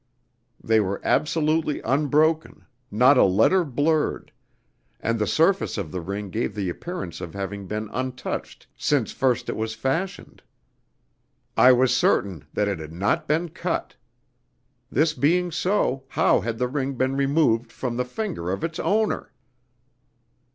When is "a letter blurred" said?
3.19-4.31